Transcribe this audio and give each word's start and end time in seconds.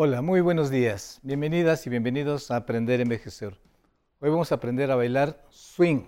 Hola, 0.00 0.22
muy 0.22 0.40
buenos 0.40 0.70
días. 0.70 1.18
Bienvenidas 1.24 1.84
y 1.84 1.90
bienvenidos 1.90 2.52
a 2.52 2.56
Aprender 2.58 3.00
a 3.00 3.02
Envejecer. 3.02 3.58
Hoy 4.20 4.30
vamos 4.30 4.52
a 4.52 4.54
aprender 4.54 4.92
a 4.92 4.94
bailar 4.94 5.44
swing. 5.50 6.04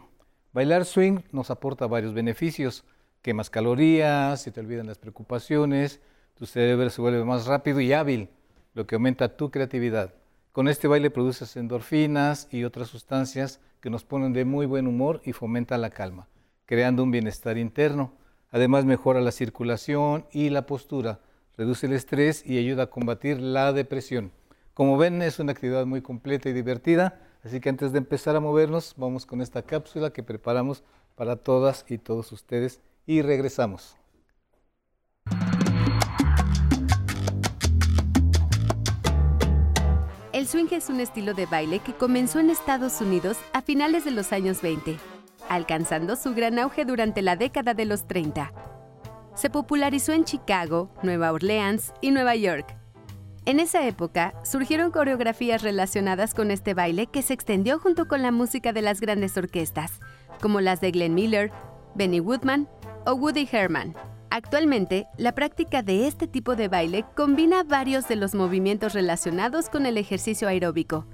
Bailar 0.52 0.84
swing 0.84 1.22
nos 1.32 1.50
aporta 1.50 1.88
varios 1.88 2.14
beneficios. 2.14 2.84
Quemas 3.20 3.50
calorías, 3.50 4.40
se 4.40 4.52
te 4.52 4.60
olvidan 4.60 4.86
las 4.86 4.98
preocupaciones, 4.98 6.00
tu 6.34 6.46
cerebro 6.46 6.88
se 6.88 7.00
vuelve 7.00 7.24
más 7.24 7.46
rápido 7.46 7.80
y 7.80 7.92
hábil, 7.92 8.28
lo 8.74 8.86
que 8.86 8.94
aumenta 8.94 9.36
tu 9.36 9.50
creatividad. 9.50 10.14
Con 10.52 10.68
este 10.68 10.86
baile 10.86 11.10
produces 11.10 11.56
endorfinas 11.56 12.46
y 12.52 12.62
otras 12.62 12.86
sustancias 12.86 13.58
que 13.80 13.90
nos 13.90 14.04
ponen 14.04 14.32
de 14.32 14.44
muy 14.44 14.66
buen 14.66 14.86
humor 14.86 15.20
y 15.24 15.32
fomenta 15.32 15.76
la 15.78 15.90
calma, 15.90 16.28
creando 16.64 17.02
un 17.02 17.10
bienestar 17.10 17.58
interno. 17.58 18.12
Además 18.52 18.84
mejora 18.84 19.20
la 19.20 19.32
circulación 19.32 20.26
y 20.30 20.50
la 20.50 20.64
postura, 20.64 21.18
reduce 21.60 21.84
el 21.84 21.92
estrés 21.92 22.42
y 22.46 22.56
ayuda 22.56 22.84
a 22.84 22.86
combatir 22.86 23.38
la 23.38 23.74
depresión. 23.74 24.32
Como 24.72 24.96
ven, 24.96 25.20
es 25.20 25.38
una 25.40 25.52
actividad 25.52 25.84
muy 25.84 26.00
completa 26.00 26.48
y 26.48 26.54
divertida, 26.54 27.20
así 27.44 27.60
que 27.60 27.68
antes 27.68 27.92
de 27.92 27.98
empezar 27.98 28.34
a 28.34 28.40
movernos, 28.40 28.94
vamos 28.96 29.26
con 29.26 29.42
esta 29.42 29.60
cápsula 29.60 30.10
que 30.10 30.22
preparamos 30.22 30.84
para 31.16 31.36
todas 31.36 31.84
y 31.86 31.98
todos 31.98 32.32
ustedes 32.32 32.80
y 33.04 33.20
regresamos. 33.20 33.98
El 40.32 40.46
swing 40.46 40.68
es 40.70 40.88
un 40.88 41.00
estilo 41.00 41.34
de 41.34 41.44
baile 41.44 41.80
que 41.80 41.92
comenzó 41.92 42.40
en 42.40 42.48
Estados 42.48 43.02
Unidos 43.02 43.36
a 43.52 43.60
finales 43.60 44.06
de 44.06 44.12
los 44.12 44.32
años 44.32 44.62
20, 44.62 44.96
alcanzando 45.50 46.16
su 46.16 46.34
gran 46.34 46.58
auge 46.58 46.86
durante 46.86 47.20
la 47.20 47.36
década 47.36 47.74
de 47.74 47.84
los 47.84 48.06
30. 48.06 48.79
Se 49.40 49.48
popularizó 49.48 50.12
en 50.12 50.24
Chicago, 50.24 50.90
Nueva 51.02 51.32
Orleans 51.32 51.94
y 52.02 52.10
Nueva 52.10 52.36
York. 52.36 52.76
En 53.46 53.58
esa 53.58 53.86
época 53.88 54.34
surgieron 54.44 54.90
coreografías 54.90 55.62
relacionadas 55.62 56.34
con 56.34 56.50
este 56.50 56.74
baile 56.74 57.06
que 57.06 57.22
se 57.22 57.32
extendió 57.32 57.78
junto 57.78 58.06
con 58.06 58.20
la 58.20 58.32
música 58.32 58.74
de 58.74 58.82
las 58.82 59.00
grandes 59.00 59.38
orquestas, 59.38 59.98
como 60.42 60.60
las 60.60 60.82
de 60.82 60.90
Glenn 60.90 61.14
Miller, 61.14 61.52
Benny 61.94 62.20
Woodman 62.20 62.68
o 63.06 63.14
Woody 63.14 63.48
Herman. 63.50 63.94
Actualmente, 64.28 65.06
la 65.16 65.34
práctica 65.34 65.82
de 65.82 66.06
este 66.06 66.28
tipo 66.28 66.54
de 66.54 66.68
baile 66.68 67.06
combina 67.16 67.62
varios 67.62 68.08
de 68.08 68.16
los 68.16 68.34
movimientos 68.34 68.92
relacionados 68.92 69.70
con 69.70 69.86
el 69.86 69.96
ejercicio 69.96 70.48
aeróbico. 70.48 71.06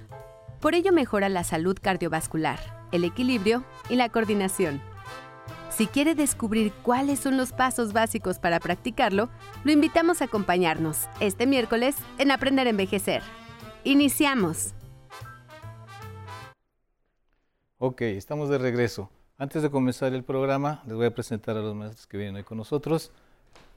Por 0.59 0.75
ello 0.75 0.91
mejora 0.91 1.29
la 1.29 1.45
salud 1.45 1.77
cardiovascular, 1.81 2.59
el 2.91 3.05
equilibrio 3.05 3.63
y 3.89 3.95
la 3.95 4.09
coordinación. 4.09 4.81
Si 5.77 5.85
quiere 5.85 6.15
descubrir 6.15 6.73
cuáles 6.81 7.19
son 7.19 7.37
los 7.37 7.51
pasos 7.51 7.93
básicos 7.93 8.39
para 8.39 8.59
practicarlo, 8.59 9.29
lo 9.63 9.71
invitamos 9.71 10.23
a 10.23 10.25
acompañarnos 10.25 11.07
este 11.19 11.45
miércoles 11.45 11.95
en 12.17 12.31
Aprender 12.31 12.65
a 12.65 12.71
Envejecer. 12.71 13.21
Iniciamos. 13.83 14.73
Ok, 17.77 18.01
estamos 18.01 18.49
de 18.49 18.57
regreso. 18.57 19.11
Antes 19.37 19.61
de 19.61 19.69
comenzar 19.69 20.15
el 20.15 20.23
programa, 20.23 20.81
les 20.87 20.95
voy 20.95 21.05
a 21.05 21.13
presentar 21.13 21.55
a 21.55 21.59
los 21.59 21.75
maestros 21.75 22.07
que 22.07 22.17
vienen 22.17 22.37
hoy 22.37 22.43
con 22.43 22.57
nosotros. 22.57 23.11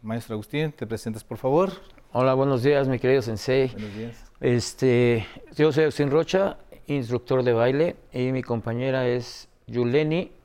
Maestro 0.01 0.37
Agustín, 0.37 0.73
te 0.73 0.87
presentas 0.87 1.23
por 1.23 1.37
favor. 1.37 1.71
Hola, 2.13 2.33
buenos 2.33 2.63
días, 2.63 2.89
mi 2.89 2.99
querido 2.99 3.21
sensei. 3.21 3.69
Buenos 3.73 3.95
días. 3.95 4.33
Este, 4.41 5.27
yo 5.55 5.71
soy 5.71 5.83
Agustín 5.83 6.11
Rocha, 6.11 6.57
instructor 6.87 7.43
de 7.43 7.53
baile, 7.53 7.97
y 8.11 8.33
mi 8.33 8.43
compañera 8.43 9.07
es 9.07 9.51
Yuleni 9.67 10.40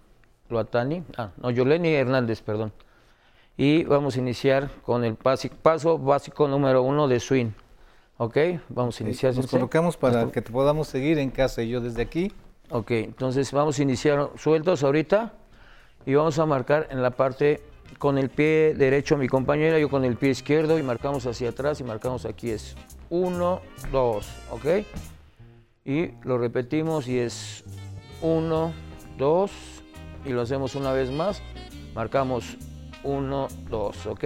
Luatani, 0.49 1.03
ah, 1.17 1.31
no, 1.37 1.49
Yuleni 1.49 1.93
Hernández, 1.93 2.41
perdón. 2.41 2.71
Y 3.57 3.83
vamos 3.85 4.15
a 4.15 4.19
iniciar 4.19 4.69
con 4.83 5.03
el 5.03 5.15
paso 5.15 5.97
básico 5.97 6.47
número 6.47 6.83
uno 6.83 7.07
de 7.07 7.19
swing. 7.19 7.51
¿Ok? 8.17 8.37
Vamos 8.69 8.99
a 8.99 9.03
iniciar. 9.03 9.35
Nos 9.35 9.47
colocamos 9.47 9.97
para 9.97 10.31
que 10.31 10.41
te 10.41 10.51
podamos 10.51 10.87
seguir 10.87 11.19
en 11.19 11.31
casa 11.31 11.61
y 11.61 11.69
yo 11.69 11.81
desde 11.81 12.01
aquí 12.01 12.31
Ok, 12.71 12.91
entonces 12.91 13.51
vamos 13.51 13.77
a 13.77 13.83
iniciar 13.83 14.31
sueltos 14.37 14.83
ahorita 14.83 15.33
y 16.05 16.15
vamos 16.15 16.39
a 16.39 16.47
marcar 16.47 16.87
en 16.89 17.03
la 17.03 17.11
parte 17.11 17.61
con 17.99 18.17
el 18.17 18.29
pie 18.29 18.73
derecho 18.75 19.17
mi 19.17 19.27
compañera, 19.27 19.77
yo 19.77 19.87
con 19.87 20.03
el 20.03 20.15
pie 20.15 20.31
izquierdo 20.31 20.79
y 20.79 20.83
marcamos 20.83 21.27
hacia 21.27 21.49
atrás 21.49 21.79
y 21.79 21.83
marcamos 21.83 22.25
aquí 22.25 22.49
es 22.49 22.75
1, 23.11 23.61
2, 23.91 24.29
¿ok? 24.49 24.65
Y 25.85 26.09
lo 26.23 26.39
repetimos 26.39 27.07
y 27.07 27.19
es 27.19 27.63
1, 28.23 28.73
2 29.19 29.51
y 30.25 30.29
lo 30.29 30.41
hacemos 30.41 30.75
una 30.75 30.91
vez 30.91 31.11
más, 31.11 31.41
marcamos 31.93 32.57
1, 33.03 33.47
2, 33.69 34.05
¿ok? 34.07 34.23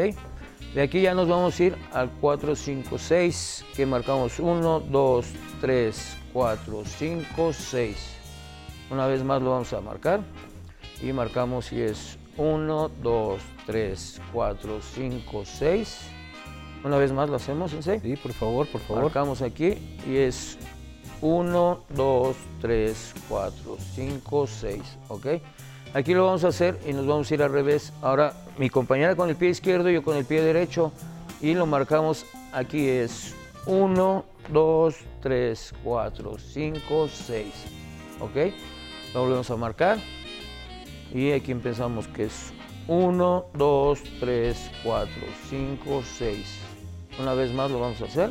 De 0.74 0.82
aquí 0.82 1.02
ya 1.02 1.14
nos 1.14 1.28
vamos 1.28 1.60
a 1.60 1.64
ir 1.64 1.76
al 1.94 2.10
4, 2.22 2.56
5, 2.56 2.98
6, 2.98 3.66
que 3.76 3.86
marcamos 3.86 4.40
1, 4.40 4.80
2, 4.82 5.26
3, 5.62 6.18
4, 6.32 6.84
5, 6.86 7.54
6. 7.54 8.16
Una 8.92 9.08
vez 9.08 9.24
más 9.24 9.42
lo 9.42 9.52
vamos 9.52 9.74
a 9.74 9.82
marcar 9.82 10.22
y 11.02 11.12
marcamos 11.12 11.66
si 11.66 11.82
es 11.82 12.18
1, 12.38 12.92
2, 13.02 13.42
3, 13.66 14.22
4, 14.32 14.80
5, 14.82 15.44
6. 15.46 16.00
Una 16.84 16.98
vez 16.98 17.12
más 17.12 17.30
lo 17.30 17.36
hacemos, 17.36 17.74
en 17.74 17.84
Sí, 17.84 18.16
por 18.16 18.32
favor, 18.34 18.68
por 18.68 18.82
favor. 18.82 19.04
Marcamos 19.04 19.42
aquí 19.42 20.00
y 20.08 20.16
es 20.18 20.58
1, 21.22 21.84
2, 21.90 22.36
3, 22.62 23.14
4, 23.28 23.78
5, 23.96 24.48
6. 24.48 24.82
¿Ok? 25.10 25.26
Aquí 25.94 26.14
lo 26.14 26.26
vamos 26.26 26.44
a 26.44 26.50
hacer 26.50 26.80
y 26.86 26.94
nos 26.94 27.08
vamos 27.08 27.32
a 27.32 27.34
ir 27.34 27.42
al 27.42 27.52
revés. 27.52 27.94
Ahora 28.02 28.34
mi 28.60 28.70
compañera 28.70 29.16
con 29.16 29.28
el 29.28 29.36
pie 29.36 29.50
izquierdo, 29.50 29.90
yo 29.90 30.04
con 30.04 30.16
el 30.18 30.26
pie 30.26 30.42
derecho 30.42 30.92
y 31.42 31.56
lo 31.56 31.66
marcamos 31.66 32.28
aquí 32.52 32.88
es 32.88 33.34
1, 33.66 34.26
2, 34.52 34.96
3, 35.22 35.74
4, 35.84 36.38
5, 36.38 37.08
6. 37.08 37.46
¿Ok? 38.20 38.54
Lo 39.16 39.22
volvemos 39.22 39.50
a 39.50 39.56
marcar. 39.56 39.98
Y 41.12 41.32
aquí 41.32 41.52
empezamos 41.52 42.08
que 42.08 42.26
es 42.26 42.54
1, 42.88 43.46
2, 43.56 44.00
3, 44.20 44.72
4, 44.84 45.12
5, 45.50 46.04
6. 46.18 46.60
Una 47.20 47.34
vez 47.34 47.52
más 47.52 47.72
lo 47.72 47.80
vamos 47.80 48.00
a 48.02 48.06
hacer. 48.06 48.30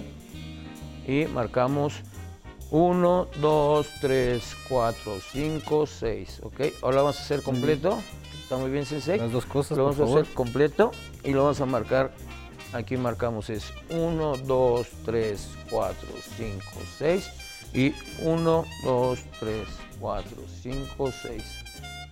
Y 1.09 1.27
marcamos 1.27 2.03
1, 2.71 3.29
2, 3.41 3.87
3, 4.01 4.57
4, 4.69 5.19
5, 5.33 5.87
6. 5.87 6.41
¿Ok? 6.43 6.61
Ahora 6.83 6.97
lo 6.97 7.03
vamos 7.05 7.19
a 7.19 7.23
hacer 7.23 7.43
completo. 7.43 7.99
Está 8.43 8.57
muy 8.57 8.71
bien, 8.71 8.85
Sensei. 8.87 9.19
Las 9.19 9.33
dos 9.33 9.47
cosas. 9.47 9.77
Lo 9.77 9.85
vamos 9.85 9.97
por 9.97 10.05
a 10.05 10.09
favor. 10.09 10.23
hacer 10.23 10.35
completo 10.35 10.91
y 11.25 11.33
lo 11.33 11.45
vamos 11.45 11.61
a 11.61 11.67
marcar. 11.67 12.13
Aquí 12.73 12.97
marcamos 12.97 13.49
es 13.49 13.73
1, 13.91 14.37
2, 14.39 14.87
3, 15.07 15.49
4, 15.71 16.09
5, 16.37 16.63
6 16.99 17.31
y 17.73 17.95
1, 18.23 18.65
2, 18.85 19.19
3, 19.41 19.67
4, 20.01 20.31
5, 20.63 21.13
6. 21.23 21.43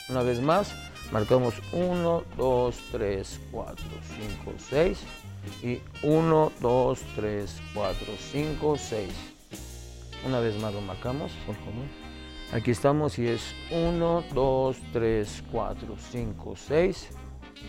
Una 0.09 0.23
vez 0.23 0.41
más, 0.41 0.73
marcamos 1.13 1.55
1, 1.73 2.25
2, 2.37 2.77
3, 2.93 3.41
4, 3.51 3.85
5, 4.45 4.53
6 4.71 4.99
y 5.63 5.81
1, 6.03 6.53
2, 6.61 7.01
3, 7.17 7.57
4, 7.75 8.07
5, 8.33 8.77
6. 8.79 9.36
Una 10.25 10.41
vez 10.41 10.61
más 10.61 10.73
lo 10.73 10.81
marcamos, 10.81 11.33
por 11.47 11.55
favor. 11.57 11.85
Aquí 12.53 12.71
estamos 12.71 13.19
y 13.19 13.27
es 13.27 13.55
1, 13.71 14.25
2, 14.33 14.77
3, 14.93 15.45
4, 15.51 15.97
5, 15.99 16.55
6 16.57 17.09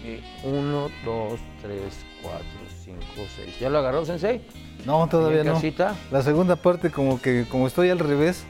y 0.06 0.48
1, 0.48 0.90
2, 1.04 1.40
3, 1.62 1.80
4, 2.22 2.46
5, 2.84 3.00
6. 3.36 3.60
¿Ya 3.60 3.70
lo 3.70 3.80
agarró, 3.80 4.06
Sensei? 4.06 4.42
No, 4.86 5.08
todavía 5.08 5.42
¿En 5.42 5.48
no. 5.48 5.54
casita? 5.54 5.96
La 6.12 6.22
segunda 6.22 6.56
parte 6.56 6.92
como 6.92 7.20
que 7.20 7.46
como 7.50 7.68
estoy 7.68 7.90
al 7.90 8.00
revés, 8.00 8.46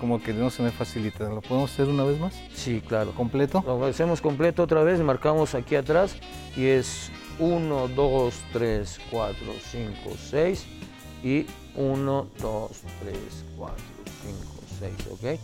como 0.00 0.22
que 0.22 0.32
no 0.32 0.50
se 0.50 0.62
me 0.62 0.70
facilita. 0.70 1.28
¿Lo 1.28 1.40
podemos 1.40 1.72
hacer 1.72 1.88
una 1.88 2.04
vez 2.04 2.18
más? 2.18 2.34
Sí, 2.54 2.80
claro. 2.80 3.12
¿Completo? 3.12 3.62
Lo 3.66 3.84
hacemos 3.84 4.20
completo 4.20 4.62
otra 4.62 4.82
vez, 4.82 5.00
marcamos 5.00 5.54
aquí 5.54 5.74
atrás 5.74 6.16
y 6.56 6.66
es 6.66 7.10
1, 7.38 7.88
2, 7.88 8.34
3, 8.52 9.00
4, 9.10 9.36
5, 9.70 9.92
6 10.16 10.66
y 11.24 11.46
1, 11.76 12.26
2, 12.40 12.70
3, 13.02 13.16
4, 13.56 13.76
5, 14.24 14.38
6, 14.78 14.92
¿ok? 15.12 15.40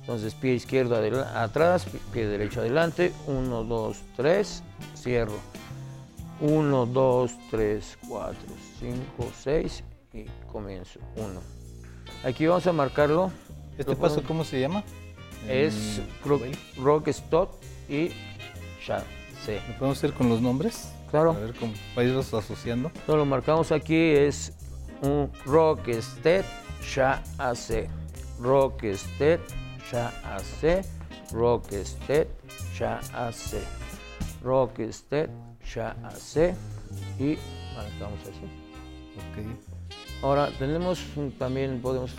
Entonces 0.00 0.34
pie 0.34 0.54
izquierdo 0.54 0.96
atrás, 1.34 1.86
pie 2.12 2.26
derecho 2.26 2.60
adelante, 2.60 3.12
1, 3.26 3.64
2, 3.64 3.96
3, 4.16 4.62
cierro. 4.96 5.38
1, 6.40 6.86
2, 6.86 7.30
3, 7.50 7.98
4, 8.08 8.36
5, 8.80 9.30
6 9.42 9.84
y 10.12 10.24
comienzo. 10.50 10.98
1. 11.16 11.40
Aquí 12.24 12.46
vamos 12.46 12.66
a 12.66 12.72
marcarlo. 12.72 13.30
¿Este 13.78 13.94
paso 13.96 14.16
podemos- 14.16 14.24
cómo 14.26 14.44
se 14.44 14.60
llama? 14.60 14.82
Es 15.48 15.98
En- 15.98 16.08
rock, 16.24 16.42
rock 16.78 17.08
stop 17.08 17.50
y 17.88 18.10
ya 18.86 19.04
sé. 19.44 19.60
¿Lo 19.68 19.74
podemos 19.78 19.98
hacer 19.98 20.12
con 20.14 20.28
los 20.28 20.40
nombres? 20.40 20.92
Claro. 21.10 21.30
A 21.32 21.38
ver, 21.38 21.54
cómo, 21.54 21.72
para 21.94 22.08
irlos 22.08 22.32
asociando. 22.34 22.90
Lo 23.06 23.24
marcamos 23.24 23.70
aquí 23.70 23.94
es 23.96 24.52
un 25.02 25.30
rock 25.44 25.88
step 26.00 26.44
ya 26.94 27.22
hace. 27.38 27.88
Rock 28.40 28.82
step 28.94 29.40
ya 29.92 30.08
hace. 30.24 30.82
Rock 31.32 31.72
step 31.84 32.28
ya 32.78 32.98
hace. 33.14 33.60
Rock 34.42 34.80
step 34.90 35.30
ya 35.74 35.94
hace. 36.04 36.54
Y 37.18 37.38
marcamos 37.76 38.20
así. 38.22 38.44
Ok. 39.16 40.22
Ahora 40.22 40.50
tenemos 40.58 41.00
un- 41.16 41.32
también, 41.32 41.80
podemos 41.82 42.12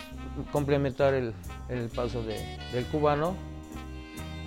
complementar 0.52 1.14
el, 1.14 1.32
el 1.68 1.88
paso 1.88 2.22
de- 2.22 2.58
del 2.72 2.84
cubano. 2.86 3.34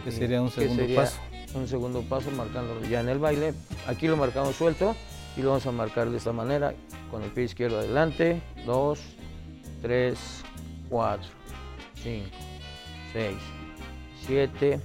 Que 0.04 0.12
sería 0.12 0.42
un 0.42 0.50
que 0.50 0.62
segundo 0.62 0.82
sería 0.84 1.02
paso. 1.02 1.18
Un 1.56 1.68
segundo 1.68 2.02
paso 2.04 2.30
marcándolo 2.32 2.82
ya 2.86 3.00
en 3.02 3.10
el 3.10 3.20
baile. 3.20 3.54
Aquí 3.88 4.08
lo 4.08 4.16
marcamos 4.18 4.56
suelto 4.56 4.96
y 5.38 5.42
lo 5.44 5.50
vamos 5.50 5.66
a 5.68 5.72
marcar 5.72 6.10
de 6.10 6.18
esta 6.18 6.34
manera, 6.34 6.74
con 7.12 7.22
el 7.22 7.30
pie 7.30 7.44
izquierdo 7.44 7.78
adelante, 7.78 8.42
2, 8.66 9.00
3, 9.84 10.18
4, 10.90 11.28
5, 12.02 12.28
6, 13.14 13.36
7, 14.26 14.80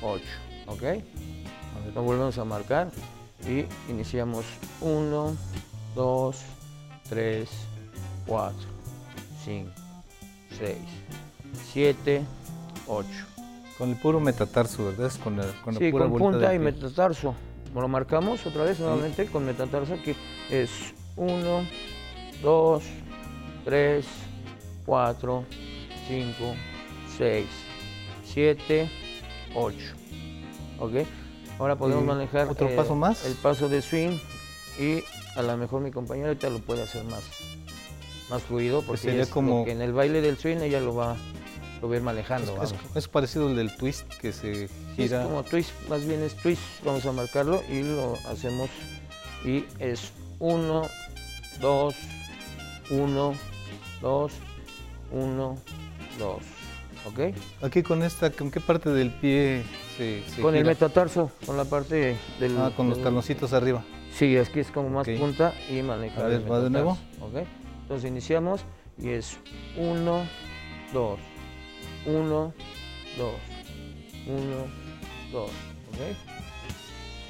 8, 0.00 0.24
¿ok? 0.68 0.82
Lo 1.94 2.02
volvemos 2.02 2.38
a 2.38 2.44
marcar 2.44 2.90
y 3.46 3.64
iniciamos 3.90 4.44
1, 4.80 5.36
2, 5.96 6.36
3, 7.08 7.48
4, 8.26 8.56
5, 9.44 9.70
6, 10.58 10.76
7, 11.72 12.24
8. 12.86 13.08
Con 13.76 13.90
el 13.90 13.96
puro 13.96 14.20
metatarso, 14.20 14.86
¿verdad? 14.86 15.06
Es 15.06 15.16
con 15.18 15.36
la, 15.36 15.44
con 15.64 15.74
la 15.74 15.80
Sí, 15.80 15.90
pura 15.90 16.08
con 16.08 16.18
punta 16.18 16.54
y 16.54 16.58
metatarso. 16.58 17.34
Lo 17.74 17.86
marcamos 17.88 18.44
otra 18.46 18.64
vez 18.64 18.80
nuevamente 18.80 19.26
con 19.26 19.44
metatarso 19.46 19.96
que 20.02 20.16
es 20.50 20.70
1, 21.16 21.64
2, 22.42 22.82
3, 23.64 24.06
4, 24.86 25.44
5, 26.08 26.34
6, 27.16 27.46
7, 28.24 28.90
8. 29.54 29.76
¿Ok? 30.80 30.92
Ahora 31.58 31.76
podemos 31.76 32.04
manejar 32.04 32.46
eh, 32.46 32.50
otro 32.50 32.74
paso 32.76 32.94
más. 32.94 33.24
el 33.26 33.34
paso 33.34 33.68
de 33.68 33.82
swing 33.82 34.16
y 34.78 35.02
a 35.36 35.42
lo 35.42 35.56
mejor 35.56 35.80
mi 35.80 35.90
compañera 35.90 36.28
ahorita 36.28 36.50
lo 36.50 36.60
puede 36.60 36.82
hacer 36.82 37.04
más, 37.04 37.22
más 38.30 38.42
fluido 38.42 38.82
porque 38.82 39.02
sería 39.02 39.22
es 39.22 39.28
como- 39.28 39.64
que 39.64 39.72
en 39.72 39.82
el 39.82 39.92
baile 39.92 40.20
del 40.20 40.36
swing 40.38 40.58
ella 40.58 40.80
lo 40.80 40.94
va, 40.94 41.16
lo 41.80 41.88
va 41.88 41.94
a 41.94 41.96
ir 41.98 42.02
manejando. 42.02 42.52
Es, 42.62 42.72
vamos. 42.72 42.96
es 42.96 43.08
parecido 43.08 43.48
al 43.48 43.56
del 43.56 43.74
twist 43.76 44.06
que 44.20 44.32
se 44.32 44.68
gira. 44.96 45.22
Es 45.22 45.26
como 45.28 45.42
twist, 45.44 45.70
más 45.88 46.04
bien 46.06 46.22
es 46.22 46.34
twist. 46.36 46.62
Vamos 46.84 47.04
a 47.06 47.12
marcarlo 47.12 47.62
y 47.70 47.82
lo 47.82 48.14
hacemos. 48.30 48.68
Y 49.44 49.64
es 49.78 50.12
1, 50.40 50.82
2, 51.60 51.94
1, 52.90 53.34
2, 54.02 54.32
1, 55.12 55.58
2. 56.18 56.36
¿Ok? 57.06 57.20
Aquí 57.62 57.82
con 57.82 58.02
esta, 58.02 58.30
¿con 58.30 58.50
qué 58.50 58.60
parte 58.60 58.90
del 58.90 59.10
pie 59.10 59.62
se, 59.96 60.22
se 60.28 60.42
Con 60.42 60.54
el 60.54 60.62
gira? 60.62 60.70
metatarso, 60.72 61.30
con 61.46 61.56
la 61.56 61.64
parte 61.64 62.16
del. 62.40 62.58
Ah, 62.58 62.72
con 62.76 62.90
los 62.90 63.00
taloncitos 63.02 63.52
arriba. 63.52 63.84
Sí, 64.12 64.36
aquí 64.36 64.60
es 64.60 64.70
como 64.72 64.88
más 64.90 65.06
Ok. 65.06 65.16
punta 65.16 65.54
y 65.70 65.80
manejar. 65.82 66.24
A 66.24 66.28
ver, 66.28 66.40
el 66.42 66.50
¿va 66.50 66.60
de 66.60 66.70
nuevo? 66.70 66.98
¿Ok? 67.20 67.46
Entonces 67.82 68.10
iniciamos 68.10 68.62
y 69.00 69.10
es 69.10 69.38
1, 69.76 70.26
2, 70.92 71.18
1, 72.06 72.52
2, 73.16 73.32
1, 74.26 74.40
2. 75.32 75.42
¿Ok? 75.50 76.16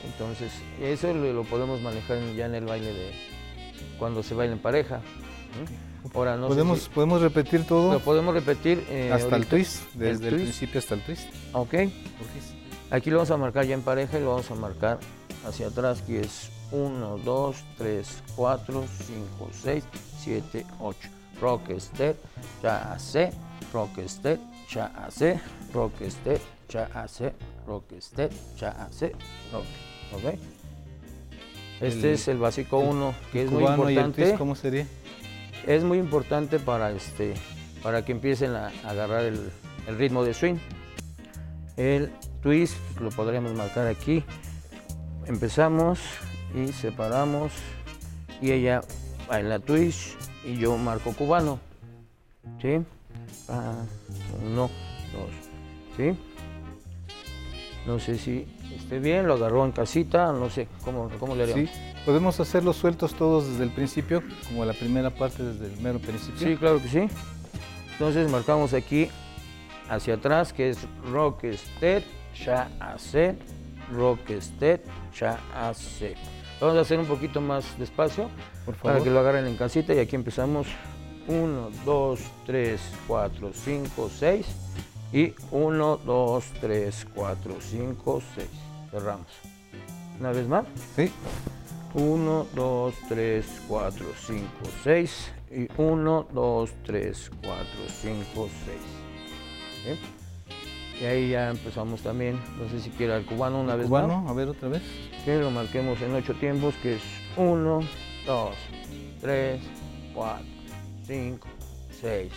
Entonces, 0.06 0.53
eso 0.81 1.12
lo, 1.12 1.44
podemos 1.44 1.81
manejar 1.81 2.19
ya 2.37 2.47
en 2.47 2.55
el 2.55 2.65
baile 2.65 2.93
de 2.93 3.12
cuando 3.99 4.23
se 4.23 4.35
baila 4.35 4.55
en 4.55 4.61
pareja. 4.61 5.00
Ahora 6.15 6.37
no 6.37 6.47
podemos, 6.49 6.81
si- 6.82 6.88
podemos 6.91 7.20
repetir 7.20 7.65
todo 7.67 7.93
lo 7.94 8.00
podemos 8.00 8.32
repetir 8.32 8.85
eh, 8.88 9.11
hasta 9.12 9.26
el 9.29 9.32
ahorita. 9.35 9.50
twist, 9.50 9.82
desde 9.94 10.29
el, 10.29 10.35
twist. 10.35 10.44
principio 10.44 10.79
hasta 10.79 10.94
el 10.94 11.03
twist. 11.03 11.29
Ok. 11.53 11.75
Aquí 12.91 13.11
lo 13.11 13.17
vamos 13.17 13.31
a 13.31 13.37
marcar 13.37 13.67
ya 13.67 13.75
en 13.75 13.82
pareja 13.82 14.19
y 14.19 14.23
lo 14.23 14.31
vamos 14.31 14.50
a 14.50 14.55
marcar 14.55 14.99
hacia 15.47 15.67
atrás, 15.67 16.00
que 16.03 16.20
es 16.20 16.50
1, 16.70 17.19
2, 17.19 17.56
3, 17.76 18.23
4, 18.37 18.85
5, 19.06 19.50
6, 19.53 19.85
7, 20.23 20.67
8. 20.81 20.99
Rock 21.41 21.70
step, 21.79 22.17
ya 22.62 22.93
hace, 22.93 23.31
rock 23.73 23.99
step, 24.06 24.41
ya 24.70 24.87
hace, 24.87 25.41
rock 25.73 25.94
step, 26.09 26.41
ya 26.69 26.88
hace, 26.94 27.32
rock 27.67 27.85
step, 28.00 28.32
ya 28.59 28.70
hace, 28.70 29.12
rock. 29.53 29.65
¿Ok? 30.15 30.38
Este 31.81 32.09
El- 32.09 32.15
es 32.15 32.29
el 32.29 32.38
básico 32.38 32.79
1, 32.79 33.15
que 33.32 33.44
es 33.44 33.50
muy 33.50 33.62
Cubano 33.62 33.85
y 33.85 33.87
el 33.87 33.99
importante. 33.99 34.23
twist, 34.25 34.38
¿cómo 34.38 34.55
sería? 34.55 34.87
Es 35.67 35.85
muy 35.85 35.99
importante 35.99 36.59
para, 36.59 36.91
este, 36.91 37.35
para 37.82 38.05
que 38.05 38.12
empiecen 38.12 38.55
a 38.55 38.69
agarrar 38.85 39.25
el, 39.25 39.50
el 39.87 39.99
ritmo 39.99 40.25
de 40.25 40.35
swing. 40.35 40.56
El 41.76 42.11
twist 42.43 42.76
lo 43.00 43.11
podríamos 43.11 43.55
marcar 43.55 43.87
aquí. 43.87 44.25
Empezamos 45.26 46.00
y 46.55 46.73
separamos 46.73 47.53
y 48.41 48.50
ella 48.53 48.81
baila 49.29 49.59
twist 49.59 50.15
y 50.44 50.56
yo 50.56 50.76
marco 50.79 51.12
cubano. 51.12 51.61
¿Sí? 52.62 52.79
Ah, 53.49 53.82
uno, 54.44 54.70
dos. 55.12 55.31
¿Sí? 55.96 56.16
No 57.87 57.99
sé 57.99 58.19
si 58.19 58.46
esté 58.76 58.99
bien, 58.99 59.26
lo 59.26 59.34
agarró 59.34 59.64
en 59.64 59.72
casita, 59.72 60.32
no 60.32 60.50
sé 60.50 60.69
cómo, 60.84 61.10
cómo 61.19 61.34
le 61.34 61.44
haríamos. 61.44 61.70
Sí, 61.70 61.76
podemos 62.05 62.38
hacerlos 62.38 62.76
sueltos 62.76 63.14
todos 63.14 63.49
desde 63.49 63.64
el 63.64 63.70
principio, 63.70 64.22
como 64.46 64.64
la 64.64 64.75
primera 64.75 65.10
parte 65.10 65.43
desde 65.43 65.75
el 65.75 65.81
mero 65.81 65.99
principio. 65.99 66.38
Sí, 66.38 66.56
claro 66.56 66.82
que 66.82 66.88
sí. 66.88 67.08
Entonces 67.93 68.31
marcamos 68.31 68.75
aquí 68.75 69.08
hacia 69.88 70.14
atrás 70.14 70.52
que 70.52 70.69
es 70.70 70.78
rock 71.10 71.44
step, 71.52 72.05
ya 72.44 72.70
hace, 72.78 73.37
rock 73.93 74.31
step, 74.40 74.84
ya 75.19 75.40
hace. 75.55 76.14
Vamos 76.60 76.76
a 76.76 76.81
hacer 76.81 76.99
un 76.99 77.06
poquito 77.06 77.40
más 77.40 77.78
despacio 77.78 78.28
por 78.66 78.75
para 78.76 79.02
que 79.02 79.10
lo 79.10 79.20
agarren 79.20 79.46
en 79.46 79.56
casita 79.56 79.94
y 79.94 79.99
aquí 79.99 80.14
empezamos 80.16 80.66
1, 81.29 81.71
2, 81.85 82.21
3, 82.47 82.81
4, 83.07 83.51
5, 83.53 84.11
6 84.19 84.47
y 85.13 85.35
1, 85.51 85.97
2, 86.05 86.44
3, 86.61 87.06
4, 87.15 87.56
5, 87.61 88.23
6. 88.35 88.49
Cerramos. 88.91 89.27
Una 90.19 90.32
vez 90.32 90.49
más. 90.49 90.65
Sí, 90.97 91.11
1, 91.94 92.47
2, 92.55 92.94
3, 93.08 93.47
4, 93.69 94.06
5, 94.27 94.47
6 94.82 95.32
y 95.51 95.69
1, 95.81 96.29
2, 96.32 96.70
3, 96.85 97.31
4, 97.43 97.67
5, 98.03 98.49
6. 99.85 99.99
Y 101.01 101.05
ahí 101.05 101.31
ya 101.31 101.51
empezamos 101.51 102.01
también, 102.01 102.41
no 102.58 102.69
sé 102.69 102.81
si 102.81 102.91
quiera 102.91 103.17
el 103.17 103.25
cubano 103.25 103.61
una 103.61 103.77
vez 103.77 103.87
cubano, 103.87 104.23
más, 104.23 104.31
a 104.31 104.35
ver 104.35 104.49
otra 104.49 104.69
vez. 104.69 104.82
que 105.25 105.39
lo 105.39 105.51
marquemos 105.51 106.01
en 106.03 106.15
8 106.15 106.35
tiempos, 106.35 106.75
que 106.82 106.97
es 106.97 107.03
1, 107.37 107.81
2, 108.27 108.55
3, 109.20 109.61
4, 110.15 110.57
5, 111.08 111.48
6, 112.03 112.31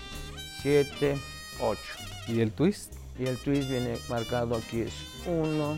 7, 0.61 1.17
8. 1.59 1.81
Y 2.29 2.39
el 2.39 2.51
twist, 2.51 2.93
Y 3.19 3.25
el 3.25 3.37
twist 3.37 3.69
viene 3.69 3.97
marcado 4.09 4.55
aquí 4.55 4.79
es 4.81 4.93
1, 5.27 5.77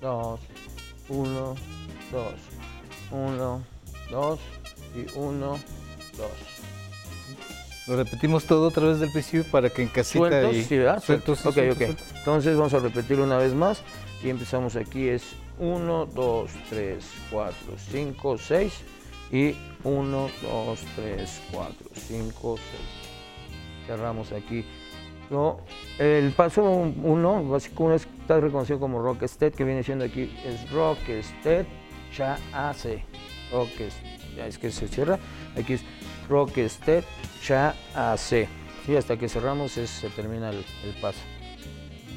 2, 0.00 0.40
1, 1.10 1.54
2, 2.10 2.34
1, 3.10 3.64
2 4.10 4.40
y 4.96 5.18
1, 5.18 5.58
2. 6.16 6.30
lo 7.86 7.96
repetimos 7.96 8.44
todo 8.44 8.68
otra 8.68 8.86
vez 8.86 9.00
del 9.00 9.12
principio 9.12 9.44
para 9.50 9.68
que 9.68 9.82
en 9.82 9.88
casita 9.88 10.28
Sueltos, 10.30 10.56
y 10.56 10.64
sí, 10.64 10.78
¿verdad? 10.78 11.02
sueltos, 11.02 11.40
sí, 11.40 11.48
ok, 11.48 11.54
sueltos, 11.54 11.76
ok. 11.76 11.84
sueltos. 11.84 12.16
Entonces 12.16 12.56
vamos 12.56 12.72
a 12.72 12.78
repetirlo 12.78 13.24
una 13.24 13.36
vez 13.36 13.52
más 13.52 13.82
y 14.24 14.30
empezamos 14.30 14.76
aquí 14.76 15.08
es 15.08 15.24
1, 15.58 16.06
2, 16.06 16.50
3, 16.70 17.04
4, 17.30 17.54
5, 17.92 18.38
6 18.38 18.72
y 19.32 19.54
1, 19.84 20.30
2, 20.42 20.80
3, 20.96 21.40
4, 21.52 21.74
5, 21.94 22.56
6. 22.56 22.66
Cerramos 23.86 24.32
aquí. 24.32 24.64
Luego, 25.30 25.60
el 25.98 26.32
paso 26.32 26.62
1, 26.64 27.44
básico 27.48 27.84
1 27.84 27.94
está 27.94 28.40
reconocido 28.40 28.80
como 28.80 29.00
rock 29.00 29.24
step, 29.26 29.54
que 29.54 29.64
viene 29.64 29.82
siendo 29.84 30.04
aquí 30.04 30.32
es 30.44 30.68
rock 30.70 30.98
step, 31.22 31.66
ya 32.16 32.38
hace. 32.52 33.04
Rock 33.52 33.70
ya 34.36 34.46
es 34.46 34.58
que 34.58 34.70
se 34.72 34.88
cierra. 34.88 35.18
Aquí 35.56 35.74
es 35.74 35.82
rock 36.28 36.58
step, 36.66 37.04
ya 37.46 37.74
hace. 37.94 38.48
Sí, 38.86 38.96
hasta 38.96 39.16
que 39.16 39.28
cerramos 39.28 39.76
es- 39.76 39.90
se 39.90 40.08
termina 40.10 40.50
el, 40.50 40.64
el 40.84 40.94
paso. 41.00 41.20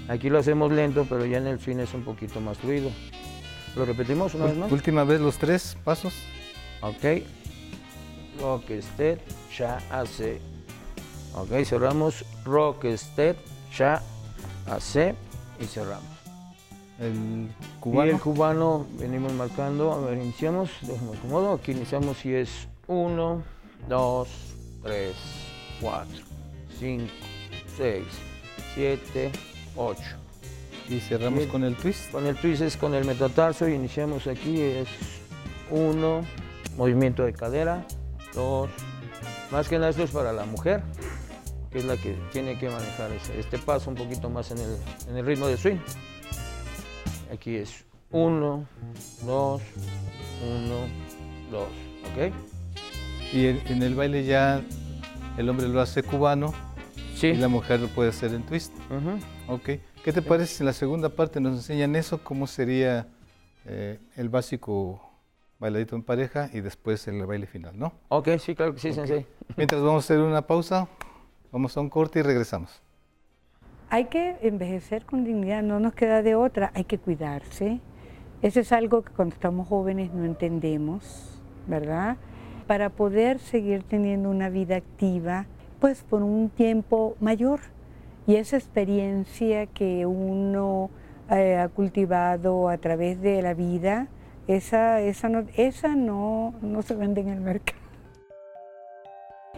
Aquí 0.07 0.29
lo 0.29 0.39
hacemos 0.39 0.71
lento, 0.71 1.05
pero 1.07 1.25
ya 1.25 1.37
en 1.37 1.47
el 1.47 1.59
fin 1.59 1.79
es 1.79 1.93
un 1.93 2.03
poquito 2.03 2.41
más 2.41 2.57
fluido. 2.57 2.89
¿Lo 3.75 3.85
repetimos 3.85 4.33
una 4.33 4.45
vez 4.45 4.57
más? 4.57 4.71
Última 4.71 5.03
vez 5.03 5.19
los 5.21 5.37
tres 5.37 5.77
pasos. 5.83 6.13
Ok. 6.83 7.23
Rock 8.39 8.71
step, 8.81 9.19
ya 9.57 9.77
hace. 9.89 10.39
Ok, 11.35 11.63
cerramos. 11.65 12.25
Rock 12.43 12.85
step, 12.95 13.37
ya 13.75 14.01
hace. 14.67 15.15
Y 15.59 15.65
cerramos. 15.65 16.03
El 16.99 17.47
Y 17.49 17.79
cubano. 17.79 18.11
el 18.11 18.19
cubano 18.19 18.85
venimos 18.99 19.33
marcando. 19.33 19.93
A 19.93 19.99
ver, 20.01 20.17
iniciamos. 20.17 20.69
Déjame 20.81 21.17
acomodo. 21.17 21.53
Aquí 21.53 21.71
iniciamos 21.71 22.23
y 22.25 22.33
es 22.33 22.67
1, 22.87 23.43
2, 23.87 24.27
3, 24.83 25.13
4, 25.81 26.07
5, 26.79 27.05
6, 27.77 28.03
7, 28.75 29.31
8. 29.75 30.01
Y 30.89 30.99
cerramos 30.99 31.39
Bien. 31.39 31.49
con 31.49 31.63
el 31.63 31.75
twist. 31.75 32.11
Con 32.11 32.27
el 32.27 32.35
twist 32.35 32.61
es 32.61 32.75
con 32.77 32.93
el 32.93 33.05
metatarso 33.05 33.67
y 33.69 33.73
iniciamos 33.73 34.27
aquí 34.27 34.59
es 34.59 34.87
1, 35.71 36.25
movimiento 36.77 37.23
de 37.23 37.33
cadera, 37.33 37.85
2, 38.33 38.69
Más 39.51 39.69
que 39.69 39.77
nada 39.77 39.89
esto 39.91 40.03
es 40.03 40.09
para 40.11 40.33
la 40.33 40.45
mujer, 40.45 40.81
que 41.71 41.77
es 41.79 41.85
la 41.85 41.95
que 41.97 42.17
tiene 42.31 42.57
que 42.57 42.69
manejar 42.69 43.11
ese- 43.11 43.39
este 43.39 43.59
paso 43.59 43.89
un 43.91 43.95
poquito 43.95 44.29
más 44.29 44.49
en 44.51 44.57
el, 44.57 44.77
en 45.09 45.17
el 45.17 45.25
ritmo 45.25 45.45
de 45.47 45.57
swing. 45.57 45.77
Aquí 47.31 47.55
es 47.55 47.85
uno, 48.11 48.65
dos, 49.25 49.61
uno, 50.43 50.87
dos, 51.51 51.67
¿ok? 52.11 52.33
Y 53.33 53.47
en, 53.47 53.61
en 53.67 53.83
el 53.83 53.95
baile 53.95 54.23
ya 54.23 54.61
el 55.37 55.49
hombre 55.49 55.67
lo 55.67 55.81
hace 55.81 56.03
cubano 56.03 56.53
Sí. 57.15 57.27
y 57.27 57.35
la 57.35 57.47
mujer 57.47 57.79
lo 57.79 57.87
puede 57.89 58.09
hacer 58.09 58.33
en 58.33 58.43
twist. 58.43 58.73
Ujú. 58.89 59.53
Ok. 59.53 59.79
¿Qué 60.03 60.11
te 60.11 60.21
parece 60.21 60.55
si 60.55 60.63
en 60.63 60.67
la 60.67 60.73
segunda 60.73 61.09
parte 61.09 61.39
nos 61.39 61.53
enseñan 61.55 61.95
eso? 61.95 62.23
¿Cómo 62.23 62.47
sería 62.47 63.07
eh, 63.65 63.99
el 64.17 64.29
básico 64.29 65.01
bailadito 65.63 65.95
en 65.95 66.03
pareja 66.03 66.49
y 66.51 66.59
después 66.59 67.07
el 67.07 67.25
baile 67.25 67.47
final, 67.47 67.79
¿no? 67.79 67.93
Ok, 68.09 68.27
sí, 68.37 68.53
claro 68.53 68.73
que 68.73 68.79
sí, 68.79 68.91
sensei. 68.91 69.25
Mientras 69.55 69.81
vamos 69.81 70.03
a 70.03 70.05
hacer 70.05 70.19
una 70.19 70.45
pausa, 70.45 70.89
vamos 71.53 71.75
a 71.77 71.79
un 71.79 71.89
corte 71.89 72.19
y 72.19 72.21
regresamos. 72.21 72.81
Hay 73.89 74.05
que 74.05 74.35
envejecer 74.41 75.05
con 75.05 75.23
dignidad, 75.23 75.63
no 75.63 75.79
nos 75.79 75.93
queda 75.93 76.21
de 76.21 76.35
otra, 76.35 76.71
hay 76.75 76.83
que 76.83 76.97
cuidarse. 76.97 77.79
Eso 78.41 78.59
es 78.59 78.73
algo 78.73 79.03
que 79.03 79.13
cuando 79.13 79.35
estamos 79.35 79.69
jóvenes 79.69 80.13
no 80.13 80.25
entendemos, 80.25 81.41
¿verdad? 81.65 82.17
Para 82.67 82.89
poder 82.89 83.39
seguir 83.39 83.83
teniendo 83.83 84.29
una 84.29 84.49
vida 84.49 84.75
activa, 84.75 85.45
pues 85.79 86.03
por 86.03 86.23
un 86.23 86.49
tiempo 86.49 87.15
mayor. 87.21 87.61
Y 88.27 88.35
esa 88.35 88.57
experiencia 88.57 89.67
que 89.67 90.05
uno 90.05 90.89
eh, 91.29 91.55
ha 91.55 91.69
cultivado 91.69 92.67
a 92.67 92.77
través 92.77 93.21
de 93.21 93.41
la 93.41 93.53
vida, 93.53 94.09
esa, 94.47 95.01
esa, 95.01 95.29
no, 95.29 95.43
esa 95.55 95.95
no, 95.95 96.53
no 96.61 96.81
se 96.81 96.95
vende 96.95 97.21
en 97.21 97.29
el 97.29 97.41
mercado. 97.41 97.79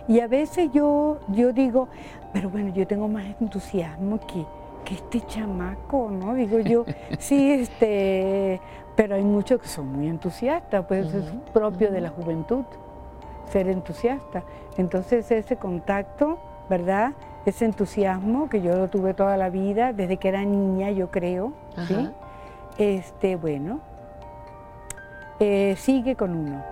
Y 0.07 0.19
a 0.19 0.27
veces 0.27 0.69
yo, 0.71 1.19
yo 1.29 1.51
digo, 1.51 1.87
pero 2.31 2.49
bueno, 2.49 2.73
yo 2.73 2.85
tengo 2.85 3.07
más 3.07 3.25
entusiasmo 3.41 4.19
que, 4.19 4.45
que 4.83 4.95
este 4.95 5.21
chamaco, 5.21 6.11
¿no? 6.11 6.35
Digo 6.35 6.59
yo, 6.59 6.85
sí, 7.19 7.51
este, 7.51 8.61
pero 8.95 9.15
hay 9.15 9.23
muchos 9.23 9.61
que 9.61 9.67
son 9.67 9.91
muy 9.91 10.07
entusiastas, 10.07 10.85
pues 10.85 11.11
es 11.13 11.25
propio 11.53 11.91
de 11.91 12.01
la 12.01 12.09
juventud, 12.09 12.65
ser 13.51 13.67
entusiasta. 13.67 14.43
Entonces 14.77 15.31
ese 15.31 15.55
contacto, 15.55 16.37
¿verdad? 16.69 17.13
Ese 17.47 17.65
entusiasmo 17.65 18.47
que 18.47 18.61
yo 18.61 18.75
lo 18.75 18.87
tuve 18.89 19.15
toda 19.15 19.37
la 19.37 19.49
vida, 19.49 19.91
desde 19.91 20.17
que 20.17 20.27
era 20.29 20.43
niña, 20.43 20.91
yo 20.91 21.09
creo. 21.09 21.53
Este, 22.77 23.35
bueno, 23.37 23.79
eh, 25.39 25.75
sigue 25.77 26.15
con 26.15 26.35
uno. 26.35 26.63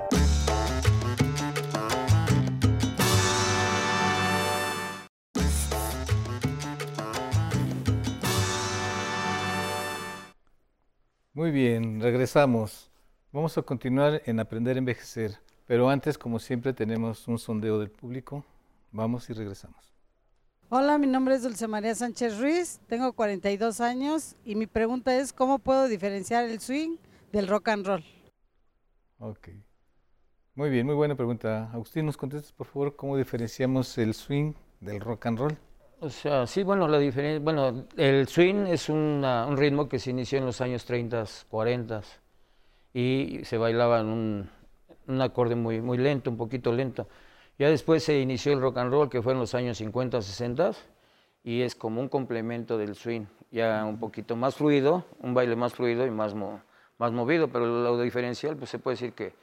Muy 11.33 11.51
bien, 11.51 11.99
regresamos. 11.99 12.89
Vamos 13.31 13.57
a 13.57 13.63
continuar 13.63 14.21
en 14.25 14.39
Aprender 14.39 14.75
a 14.75 14.79
Envejecer, 14.79 15.39
pero 15.65 15.89
antes, 15.89 16.17
como 16.17 16.37
siempre, 16.37 16.71
tenemos 16.73 17.27
un 17.27 17.39
sondeo 17.39 17.79
del 17.79 17.89
público. 17.89 18.45
Vamos 18.91 19.29
y 19.29 19.33
regresamos. 19.33 19.93
Hola, 20.69 20.97
mi 20.97 21.07
nombre 21.07 21.35
es 21.35 21.43
Dulce 21.43 21.67
María 21.67 21.95
Sánchez 21.95 22.39
Ruiz, 22.39 22.79
tengo 22.87 23.13
42 23.13 23.81
años 23.81 24.35
y 24.45 24.55
mi 24.55 24.67
pregunta 24.67 25.15
es 25.15 25.33
¿cómo 25.33 25.59
puedo 25.59 25.87
diferenciar 25.87 26.45
el 26.45 26.59
swing 26.59 26.97
del 27.31 27.47
rock 27.47 27.69
and 27.69 27.85
roll? 27.85 28.12
Ok. 29.23 29.47
Muy 30.55 30.69
bien, 30.69 30.85
muy 30.85 30.95
buena 30.95 31.15
pregunta. 31.15 31.69
Agustín, 31.71 32.05
¿nos 32.05 32.17
contestas, 32.17 32.51
por 32.51 32.67
favor, 32.67 32.95
cómo 32.95 33.17
diferenciamos 33.17 33.97
el 33.97 34.13
swing 34.13 34.53
del 34.81 34.99
rock 34.99 35.25
and 35.27 35.39
roll? 35.39 35.57
O 36.01 36.09
sea, 36.09 36.45
sí, 36.45 36.63
bueno, 36.63 36.87
la 36.87 36.99
diferencia, 36.99 37.39
bueno, 37.39 37.85
el 37.95 38.27
swing 38.27 38.67
es 38.67 38.89
un 38.89 39.23
ritmo 39.55 39.87
que 39.87 39.99
se 39.99 40.09
inició 40.11 40.37
en 40.39 40.45
los 40.45 40.59
años 40.59 40.83
30, 40.85 41.23
40 41.49 42.01
y 42.93 43.39
se 43.45 43.57
bailaba 43.57 44.01
en 44.01 44.07
un, 44.07 44.49
un 45.07 45.21
acorde 45.21 45.55
muy, 45.55 45.79
muy 45.81 45.97
lento, 45.97 46.29
un 46.29 46.37
poquito 46.37 46.73
lento. 46.73 47.07
Ya 47.57 47.69
después 47.69 48.03
se 48.03 48.19
inició 48.19 48.51
el 48.53 48.61
rock 48.61 48.77
and 48.79 48.91
roll, 48.91 49.09
que 49.09 49.21
fue 49.21 49.31
en 49.33 49.39
los 49.39 49.55
años 49.55 49.77
50, 49.77 50.21
60 50.21 50.71
y 51.43 51.61
es 51.61 51.75
como 51.75 52.01
un 52.01 52.09
complemento 52.09 52.77
del 52.77 52.95
swing, 52.95 53.25
ya 53.51 53.85
un 53.85 53.99
poquito 53.99 54.35
más 54.35 54.55
fluido, 54.55 55.05
un 55.19 55.33
baile 55.33 55.55
más 55.55 55.73
fluido 55.73 56.05
y 56.05 56.11
más, 56.11 56.35
mo- 56.35 56.61
más 57.03 57.11
movido, 57.11 57.49
pero 57.49 57.65
lo 57.65 57.99
diferencial, 58.01 58.55
pues 58.55 58.69
se 58.69 58.79
puede 58.79 58.93
decir 58.95 59.11
que 59.11 59.33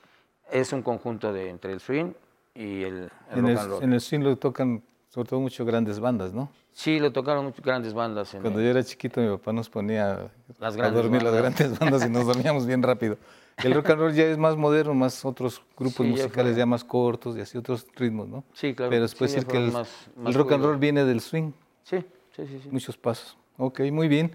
es 0.50 0.72
un 0.72 0.80
conjunto 0.82 1.30
de 1.30 1.50
entre 1.50 1.72
el 1.74 1.80
swing 1.80 2.12
y 2.54 2.82
el, 2.84 3.10
el 3.30 3.38
En 3.38 3.42
rock 3.42 3.50
el, 3.50 3.58
and 3.58 3.70
roll. 3.70 3.82
en 3.84 3.92
el 3.92 4.00
swing 4.00 4.20
lo 4.20 4.36
tocan 4.36 4.82
sobre 5.10 5.28
todo 5.28 5.40
mucho 5.40 5.64
grandes 5.66 6.00
bandas, 6.00 6.32
¿no? 6.32 6.50
Sí, 6.72 6.98
lo 6.98 7.12
tocaron 7.12 7.44
muchas 7.44 7.62
grandes 7.62 7.92
bandas. 7.92 8.32
En 8.34 8.40
Cuando 8.40 8.60
el- 8.60 8.64
yo 8.64 8.70
era 8.70 8.82
chiquito, 8.82 9.20
mi 9.20 9.28
papá 9.28 9.52
nos 9.52 9.68
ponía 9.68 10.30
Las 10.58 10.78
a 10.78 10.90
dormir 10.90 11.22
las 11.22 11.34
bandas. 11.34 11.54
grandes 11.58 11.78
bandas 11.78 12.06
y 12.06 12.08
nos 12.08 12.26
dormíamos 12.26 12.66
bien 12.66 12.82
rápido. 12.82 13.18
El 13.62 13.74
rock 13.74 13.90
and 13.90 14.00
roll 14.00 14.14
ya 14.14 14.24
es 14.24 14.38
más 14.38 14.56
moderno, 14.56 14.94
más 14.94 15.22
otros 15.26 15.60
grupos 15.76 15.96
Sí, 16.06 16.14
ya 16.14 16.22
musicales 16.24 16.52
fue. 16.52 16.58
ya 16.60 16.64
más 16.66 16.82
cortos 16.82 17.36
y 17.36 17.40
así 17.42 17.58
otros 17.58 17.86
ritmos, 17.94 18.26
¿no? 18.26 18.42
Sí, 18.54 18.72
claro. 18.74 18.88
Pero 18.90 19.06
puede 19.08 19.08
sí, 19.08 19.18
ya 19.18 19.40
decir 19.42 19.46
que 19.46 19.58
el, 19.58 19.72
más- 19.72 20.08
el 20.16 20.22
más 20.22 20.34
rock 20.34 20.52
and 20.52 20.64
roll 20.64 20.78
viene 20.78 21.04
del 21.04 21.20
swing, 21.20 21.52
Sí, 21.82 21.98
sí, 22.34 22.46
sí. 22.46 22.60
sí. 22.62 22.68
muchos 22.70 22.96
pasos. 22.96 23.36
Ok, 23.58 23.80
muy 23.92 24.08
bien. 24.08 24.34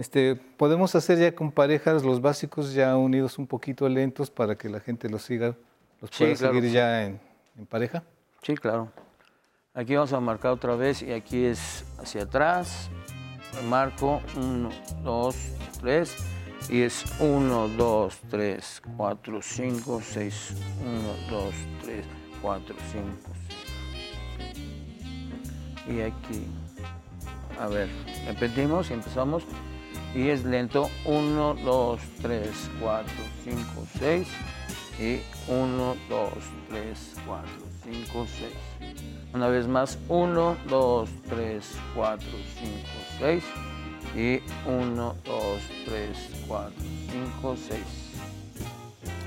Este, 0.00 0.34
podemos 0.34 0.94
hacer 0.94 1.18
ya 1.18 1.34
con 1.34 1.52
parejas 1.52 2.02
los 2.04 2.22
básicos 2.22 2.72
ya 2.72 2.96
unidos 2.96 3.38
un 3.38 3.46
poquito 3.46 3.86
lentos 3.86 4.30
para 4.30 4.56
que 4.56 4.70
la 4.70 4.80
gente 4.80 5.10
los 5.10 5.20
siga, 5.20 5.54
los 6.00 6.10
Sí, 6.10 6.24
pueda 6.24 6.36
claro 6.36 6.54
seguir 6.54 6.72
ya 6.72 7.04
en, 7.04 7.20
en 7.58 7.66
pareja. 7.66 8.02
Sí, 8.40 8.54
claro. 8.54 8.90
Aquí 9.74 9.94
vamos 9.94 10.14
a 10.14 10.20
marcar 10.20 10.52
otra 10.52 10.74
vez 10.74 11.02
y 11.02 11.12
aquí 11.12 11.44
es 11.44 11.84
hacia 11.98 12.22
atrás. 12.22 12.88
Marco 13.68 14.22
1, 14.38 14.70
2, 15.04 15.36
3 15.82 16.16
y 16.70 16.80
es 16.80 17.04
1, 17.20 17.68
2, 17.68 18.20
3, 18.30 18.82
4, 18.96 19.42
5, 19.42 20.00
6. 20.02 20.54
1, 20.82 21.40
2, 21.42 21.54
3, 21.82 22.06
4, 22.40 22.76
5, 22.90 23.06
6. 25.84 25.94
Y 25.94 26.00
aquí, 26.00 26.46
a 27.60 27.66
ver, 27.68 27.90
repetimos 28.26 28.88
y 28.88 28.94
empezamos. 28.94 29.44
Y 30.14 30.28
es 30.28 30.44
lento 30.44 30.90
1, 31.04 31.54
2, 31.64 32.00
3, 32.22 32.50
4, 32.80 33.12
5, 33.44 33.86
6. 33.98 34.28
Y 34.98 35.20
1, 35.48 35.96
2, 36.08 36.30
3, 36.68 36.98
4, 37.26 37.48
5, 37.84 38.26
6. 38.80 38.94
Una 39.32 39.48
vez 39.48 39.66
más, 39.66 39.98
1, 40.08 40.56
2, 40.68 41.08
3, 41.28 41.64
4, 41.94 42.26
5, 42.58 42.76
6. 43.20 43.44
Y 44.16 44.40
1, 44.68 45.14
2, 45.24 45.60
3, 45.86 46.18
4, 46.48 46.72
5, 47.40 47.56
6. 47.68 47.80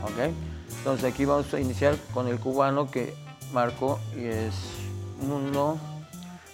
¿Ok? 0.04 0.34
Entonces 0.80 1.14
aquí 1.14 1.24
vamos 1.24 1.54
a 1.54 1.60
iniciar 1.62 1.96
con 2.14 2.28
el 2.28 2.38
cubano 2.38 2.92
que 2.92 3.14
marco 3.54 4.00
y 4.18 4.26
es 4.26 4.54
1. 5.22 5.80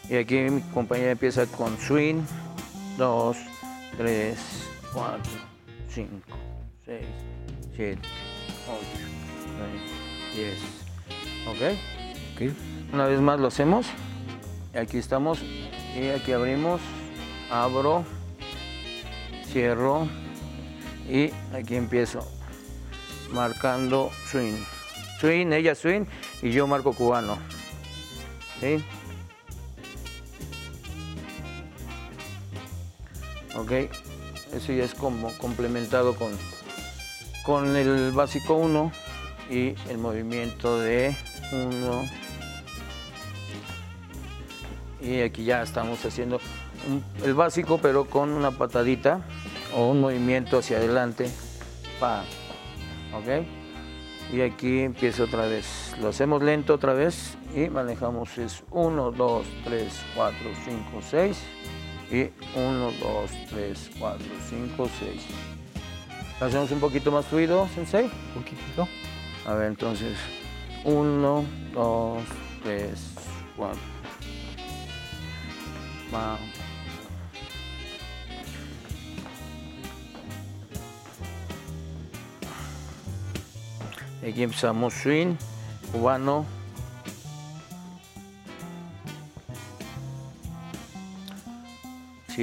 Y 0.10 0.16
aquí 0.16 0.38
mi 0.38 0.62
compañera 0.62 1.12
empieza 1.12 1.48
con 1.48 1.76
swing. 1.80 2.22
2, 2.98 3.38
3, 4.00 4.38
4, 4.94 5.22
5, 5.90 6.10
6, 6.86 7.06
7, 7.76 8.02
8, 8.66 8.82
9, 9.58 9.74
10. 10.36 10.58
¿Ok? 11.50 12.94
Una 12.94 13.08
vez 13.08 13.20
más 13.20 13.42
lo 13.42 13.48
hacemos. 13.48 13.88
Aquí 14.74 15.00
estamos. 15.00 15.42
Y 15.98 16.08
aquí 16.16 16.32
abrimos. 16.32 16.80
Abro. 17.52 18.06
Cierro. 19.52 20.08
Y 21.10 21.32
aquí 21.54 21.76
empiezo. 21.76 22.26
Marcando 23.34 24.12
swing. 24.32 24.64
Swing, 25.20 25.52
ella 25.52 25.76
swing 25.76 26.06
y 26.42 26.52
yo 26.52 26.68
marco 26.68 26.94
cubano. 26.94 27.38
¿Sí? 28.62 28.82
Ok. 33.70 33.92
Eso 34.56 34.74
ya 34.74 34.84
es 34.84 34.96
como 34.96 35.32
complementado 35.38 36.16
con, 36.16 36.32
con 37.46 37.76
el 37.76 38.12
básico 38.14 38.56
1 38.56 38.92
y 39.52 39.76
el 39.90 40.00
movimiento 40.00 40.80
de 40.80 41.16
1. 41.54 42.10
Y 45.02 45.22
aquí 45.22 45.44
ya 45.44 45.62
estamos 45.62 46.04
haciendo 46.04 46.40
un- 46.88 47.04
el 47.24 47.36
básico, 47.36 47.78
pero 47.78 48.06
con 48.06 48.32
una 48.32 48.50
patadita 48.50 49.22
o 49.76 49.90
un 49.92 50.02
movimiento 50.02 50.58
hacia 50.58 50.78
adelante. 50.78 51.30
Pa. 52.00 52.24
¿Ok? 53.14 53.46
Y 54.34 54.42
aquí 54.42 54.80
empiezo 54.80 55.26
otra 55.26 55.46
vez. 55.46 55.94
Lo 56.02 56.10
hacemos 56.10 56.42
lento 56.42 56.74
otra 56.74 56.94
vez 56.94 57.38
y 57.56 57.70
manejamos 57.70 58.36
es 58.40 58.64
1, 58.72 59.12
2, 59.12 59.46
3, 59.64 59.94
4, 60.16 60.38
5, 60.66 61.02
6. 61.08 61.38
Y 62.12 62.30
1, 62.58 62.92
2, 63.00 63.32
3, 63.50 63.92
4, 64.00 64.26
5, 64.50 64.90
6. 65.00 65.22
Lo 66.40 66.46
hacemos 66.48 66.72
un 66.72 66.80
poquito 66.80 67.12
más 67.12 67.26
fluido, 67.26 67.68
Sensei. 67.76 68.06
Un 68.06 68.42
poquitito. 68.42 68.88
A 69.46 69.54
ver, 69.54 69.68
entonces, 69.68 70.18
1, 70.86 71.46
2, 71.74 72.24
tres, 72.64 73.14
cuatro. 73.56 73.80
Va. 76.14 76.38
Aquí 84.28 84.44
empezamos 84.44 84.94
swing, 84.94 85.36
cubano. 85.92 86.46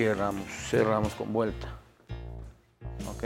Cerramos, 0.05 0.45
cerramos 0.69 1.15
con 1.15 1.33
vuelta. 1.33 1.69
¿Ok? 3.09 3.25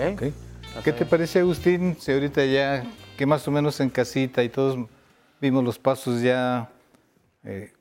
Ok. 0.78 0.84
¿Qué 0.84 0.92
te 0.92 1.04
parece, 1.04 1.40
Agustín? 1.40 1.96
Si 1.98 2.12
ahorita 2.12 2.44
ya, 2.44 2.84
que 3.18 3.26
más 3.26 3.46
o 3.48 3.50
menos 3.50 3.80
en 3.80 3.90
casita 3.90 4.40
y 4.44 4.48
todos 4.50 4.78
vimos 5.40 5.64
los 5.64 5.80
pasos 5.80 6.22
ya 6.22 6.70
eh, 7.42 7.72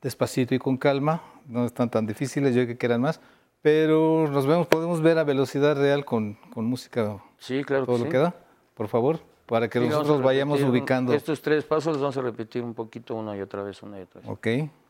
despacito 0.00 0.54
y 0.54 0.58
con 0.58 0.78
calma, 0.78 1.22
no 1.46 1.66
están 1.66 1.90
tan 1.90 2.06
difíciles, 2.06 2.54
yo 2.54 2.66
que 2.66 2.78
quieran 2.78 3.02
más, 3.02 3.20
pero 3.60 4.26
nos 4.26 4.46
vemos, 4.46 4.66
podemos 4.68 5.02
ver 5.02 5.18
a 5.18 5.24
velocidad 5.24 5.76
real 5.76 6.06
con, 6.06 6.32
con 6.54 6.64
música 6.64 7.22
Sí, 7.38 7.62
claro 7.62 7.84
todo 7.84 7.96
que 7.96 8.04
lo 8.04 8.04
sí. 8.06 8.10
que 8.12 8.18
da, 8.18 8.34
por 8.74 8.88
favor, 8.88 9.20
para 9.44 9.68
que 9.68 9.80
Sí, 9.80 9.86
nosotros 9.86 10.22
vayamos 10.22 10.60
repetir 10.60 10.70
un- 10.72 10.78
ubicando. 10.78 11.12
Estos 11.12 11.42
tres 11.42 11.64
pasos 11.66 11.92
los 11.92 12.00
vamos 12.00 12.16
a 12.16 12.22
repetir 12.22 12.62
un 12.62 12.72
poquito 12.72 13.16
una 13.16 13.36
y 13.36 13.42
otra 13.42 13.62
vez, 13.62 13.82
una 13.82 13.98
y 13.98 14.02
otra 14.04 14.22
vez. 14.22 14.30
Ok, 14.30 14.46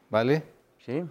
¿vale? 0.09 0.45
¿Sí? 0.87 1.03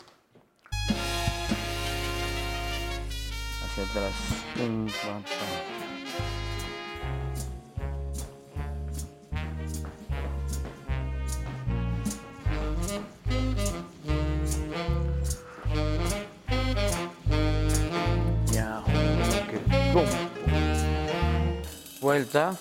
Vuelta. 22.02 22.58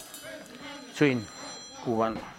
Swing. 0.95 1.25
Cubano. 1.85 2.38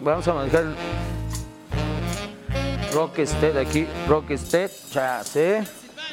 Vamos 0.00 0.26
a 0.28 0.34
manejar 0.34 0.64
Rockstead 2.92 3.56
aquí, 3.58 3.86
Rockstead, 4.08 4.70
chase, 4.90 5.64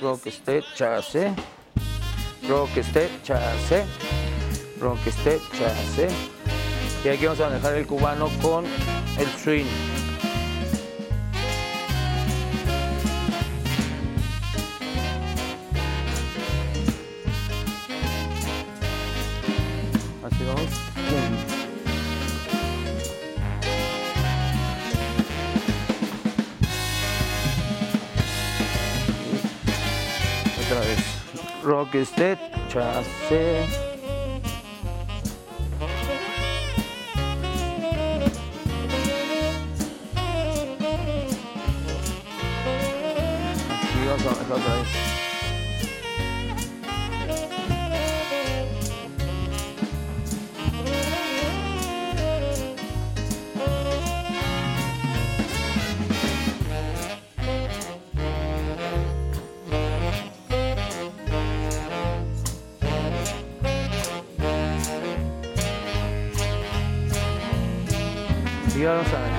Rockstead, 0.02 0.64
chase, 0.76 1.34
Rockstead, 2.48 3.10
chase, 3.24 3.86
Rockstead, 4.80 5.40
chase. 5.58 6.08
Y 7.06 7.10
aquí 7.10 7.26
vamos 7.26 7.40
a 7.40 7.50
manejar 7.50 7.76
el 7.76 7.88
cubano 7.88 8.30
con 8.42 8.66
el 8.66 9.28
swing. 9.42 9.97
Otra 30.78 30.90
vez. 30.90 31.00
Rockstead, 31.64 32.38
chase. 32.70 33.66
Aquí 43.72 45.07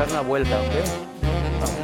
dejar 0.09 0.11
una 0.11 0.21
vuelta, 0.21 0.61
¿ok? 0.61 0.64
Vamos. 1.61 1.77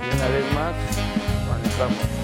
Y 0.00 0.16
una 0.16 0.28
vez 0.28 0.54
más, 0.54 0.74
manejamos. 1.48 2.23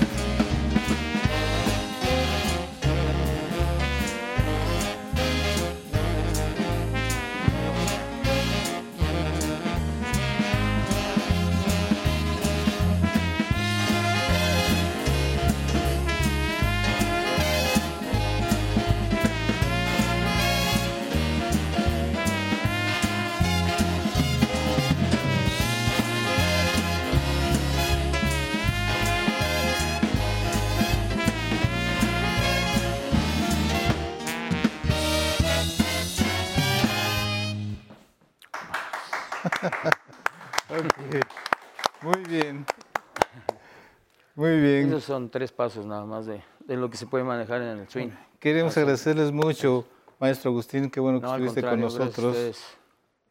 Son 45.11 45.29
tres 45.29 45.51
pasos 45.51 45.85
nada 45.87 46.05
más 46.05 46.25
de, 46.27 46.41
de 46.67 46.77
lo 46.77 46.89
que 46.89 46.97
se 46.97 47.05
puede 47.05 47.25
manejar 47.25 47.61
en 47.63 47.79
el 47.81 47.89
swing. 47.89 48.11
Queremos 48.39 48.77
agradecerles 48.77 49.33
mucho, 49.33 49.85
maestro 50.21 50.53
Agustín, 50.53 50.89
qué 50.89 51.01
bueno 51.01 51.21
que 51.21 51.27
No, 51.27 51.33
estuviste 51.35 51.63
con 51.63 51.81
nosotros 51.81 52.37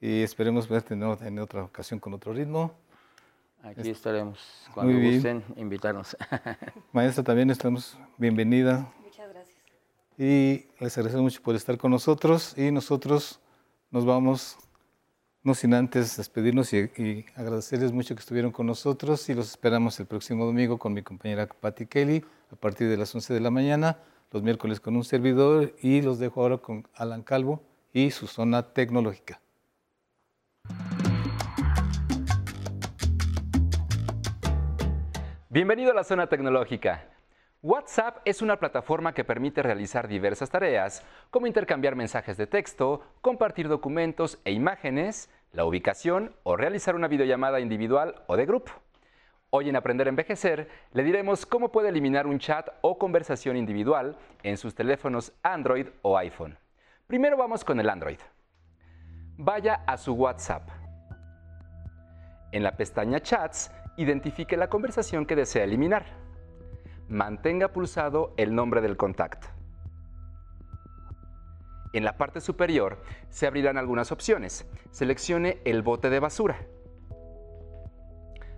y 0.02 0.22
esperemos 0.22 0.68
verte 0.68 0.94
en, 0.94 1.04
en 1.04 1.40
otra 1.40 1.64
ocasión 1.64 1.98
con 2.02 2.14
otro 2.14 2.34
ritmo. 2.34 2.74
Aquí 3.64 3.90
estaremos 3.92 4.68
cuando 4.74 4.92
Muy 4.92 5.02
bien. 5.02 5.14
gusten 5.16 5.44
invitarnos. 5.56 6.18
Maestra, 6.92 7.24
también 7.24 7.50
estamos 7.50 7.98
bienvenida. 8.18 8.92
Muchas 9.02 9.30
gracias. 9.30 9.58
Y 10.18 10.68
les 10.82 10.98
agradecemos 10.98 11.24
mucho 11.24 11.42
por 11.42 11.56
estar 11.56 11.78
con 11.78 11.92
nosotros 11.92 12.58
y 12.58 12.72
nosotros 12.72 13.40
nos 13.90 14.06
vamos, 14.06 14.58
no 15.44 15.54
sin 15.54 15.74
antes 15.74 16.18
despedirnos 16.18 16.74
y, 16.74 17.26
agradecerles 17.36 17.92
mucho 17.92 18.14
que 18.16 18.20
estuvieron 18.20 18.52
con 18.52 18.68
nosotros 18.68 19.30
y 19.30 19.34
los 19.34 19.50
esperamos 19.50 20.00
el 20.00 20.06
próximo 20.06 20.46
domingo 20.46 20.78
con 20.78 20.94
mi 20.94 21.02
compañera 21.02 21.48
Patty 21.48 21.86
Kelly 21.86 22.26
a 22.52 22.56
partir 22.56 22.90
de 22.90 22.98
las 22.98 23.14
11 23.14 23.34
de 23.34 23.40
la 23.40 23.52
mañana, 23.52 23.98
los 24.32 24.44
miércoles 24.44 24.80
con 24.80 24.96
un 24.96 25.04
servidor 25.04 25.74
y 25.82 26.02
los 26.02 26.20
dejo 26.20 26.42
ahora 26.42 26.58
con 26.58 26.88
Alan 26.94 27.24
Calvo 27.24 27.62
y 27.94 28.12
su 28.12 28.28
zona 28.28 28.74
tecnológica. 28.74 29.42
Bienvenido 35.50 35.92
a 35.92 35.96
la 35.96 36.04
zona 36.04 36.28
tecnológica. 36.28 37.08
WhatsApp 37.62 38.20
es 38.24 38.42
una 38.42 38.56
plataforma 38.56 39.14
que 39.14 39.26
permite 39.26 39.62
realizar 39.62 40.08
diversas 40.08 40.50
tareas, 40.50 41.04
como 41.30 41.46
intercambiar 41.46 41.94
mensajes 41.94 42.38
de 42.38 42.48
texto, 42.48 43.04
compartir 43.20 43.68
documentos 43.68 44.40
e 44.46 44.54
imágenes, 44.54 45.30
la 45.52 45.66
ubicación 45.66 46.34
o 46.44 46.56
realizar 46.56 46.96
una 46.96 47.10
videollamada 47.10 47.60
individual 47.60 48.24
o 48.28 48.38
de 48.38 48.46
grupo. 48.46 48.72
Hoy 49.50 49.68
en 49.68 49.76
Aprender 49.76 50.08
a 50.08 50.10
Envejecer 50.10 50.70
le 50.94 51.04
diremos 51.04 51.46
cómo 51.46 51.70
puede 51.70 51.90
eliminar 51.90 52.28
un 52.28 52.40
chat 52.40 52.70
o 52.80 52.98
conversación 52.98 53.58
individual 53.58 54.16
en 54.44 54.56
sus 54.56 54.74
teléfonos 54.74 55.34
Android 55.44 55.88
o 56.02 56.18
iPhone. 56.18 56.58
Primero 57.08 57.36
vamos 57.36 57.66
con 57.66 57.78
el 57.82 57.90
Android. 57.90 58.20
Vaya 59.36 59.84
a 59.86 59.98
su 59.98 60.14
WhatsApp. 60.14 60.70
En 62.54 62.64
la 62.64 62.78
pestaña 62.78 63.20
Chats, 63.20 63.70
identifique 63.98 64.56
la 64.56 64.70
conversación 64.70 65.26
que 65.26 65.36
desea 65.36 65.66
eliminar. 65.66 66.29
Mantenga 67.10 67.70
pulsado 67.70 68.36
el 68.38 68.54
nombre 68.54 68.82
del 68.82 68.96
contacto. 68.96 69.48
En 71.92 72.04
la 72.04 72.18
parte 72.18 72.40
superior 72.40 73.02
se 73.30 73.48
abrirán 73.48 73.80
algunas 73.80 74.12
opciones. 74.12 74.68
Seleccione 74.92 75.58
el 75.66 75.82
bote 75.82 76.12
de 76.12 76.20
basura. 76.20 76.58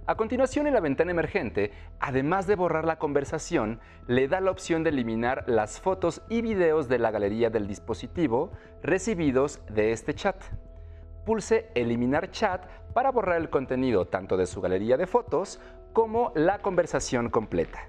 A 0.05 0.15
continuación, 0.15 0.67
en 0.67 0.73
la 0.73 0.81
ventana 0.81 1.11
emergente, 1.11 1.71
además 2.01 2.45
de 2.45 2.57
borrar 2.57 2.83
la 2.83 2.99
conversación, 2.99 3.79
le 4.07 4.27
da 4.27 4.41
la 4.41 4.51
opción 4.51 4.83
de 4.83 4.89
eliminar 4.89 5.45
las 5.47 5.79
fotos 5.79 6.21
y 6.27 6.41
videos 6.41 6.89
de 6.89 6.99
la 6.99 7.11
galería 7.11 7.49
del 7.49 7.67
dispositivo 7.67 8.51
recibidos 8.83 9.61
de 9.69 9.93
este 9.93 10.13
chat. 10.13 10.35
Pulse 11.25 11.69
Eliminar 11.73 12.31
chat 12.31 12.65
para 12.93 13.11
borrar 13.11 13.39
el 13.39 13.49
contenido 13.49 14.07
tanto 14.07 14.35
de 14.35 14.45
su 14.45 14.59
galería 14.59 14.97
de 14.97 15.07
fotos 15.07 15.61
como 15.93 16.33
la 16.35 16.59
conversación 16.59 17.29
completa. 17.29 17.87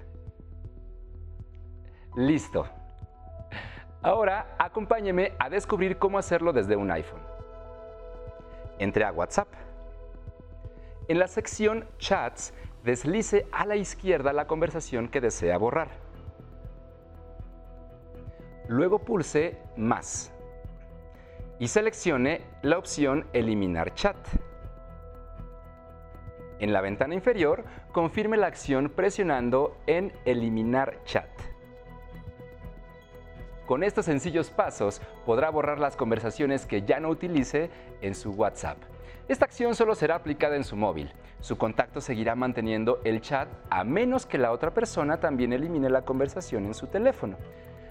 Listo. 2.15 2.67
Ahora 4.01 4.55
acompáñeme 4.59 5.33
a 5.39 5.49
descubrir 5.49 5.97
cómo 5.97 6.19
hacerlo 6.19 6.53
desde 6.53 6.75
un 6.75 6.91
iPhone. 6.91 7.21
Entre 8.77 9.03
a 9.03 9.11
WhatsApp. 9.11 9.47
En 11.07 11.19
la 11.19 11.27
sección 11.27 11.85
Chats, 11.97 12.53
deslice 12.83 13.47
a 13.51 13.65
la 13.65 13.75
izquierda 13.75 14.33
la 14.33 14.45
conversación 14.45 15.07
que 15.07 15.21
desea 15.21 15.57
borrar. 15.57 15.89
Luego 18.67 18.99
pulse 18.99 19.57
Más 19.75 20.31
y 21.59 21.67
seleccione 21.67 22.41
la 22.61 22.77
opción 22.77 23.25
Eliminar 23.33 23.93
chat. 23.93 24.17
En 26.59 26.73
la 26.73 26.81
ventana 26.81 27.13
inferior, 27.13 27.63
confirme 27.91 28.37
la 28.37 28.47
acción 28.47 28.89
presionando 28.89 29.77
en 29.87 30.13
Eliminar 30.25 31.03
chat. 31.03 31.52
Con 33.73 33.81
estos 33.81 34.05
sencillos 34.05 34.51
pasos 34.51 35.01
podrá 35.25 35.49
borrar 35.49 35.79
las 35.79 35.95
conversaciones 35.95 36.67
que 36.67 36.83
ya 36.83 36.99
no 36.99 37.09
utilice 37.09 37.71
en 38.01 38.13
su 38.13 38.29
WhatsApp. 38.29 38.77
Esta 39.27 39.45
acción 39.45 39.73
solo 39.73 39.95
será 39.95 40.13
aplicada 40.13 40.55
en 40.55 40.63
su 40.63 40.75
móvil. 40.75 41.11
Su 41.39 41.57
contacto 41.57 41.99
seguirá 41.99 42.35
manteniendo 42.35 43.01
el 43.03 43.19
chat 43.19 43.47
a 43.71 43.83
menos 43.83 44.27
que 44.27 44.37
la 44.37 44.51
otra 44.51 44.75
persona 44.75 45.19
también 45.19 45.53
elimine 45.53 45.89
la 45.89 46.03
conversación 46.03 46.67
en 46.67 46.75
su 46.75 46.85
teléfono. 46.85 47.35